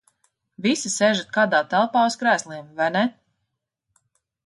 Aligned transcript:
Visi 0.65 0.91
sēžat 0.93 1.29
kādā 1.37 1.61
telpā 1.75 2.07
uz 2.09 2.19
krēsliem, 2.25 2.75
vai 2.83 2.91
ne? 2.99 3.09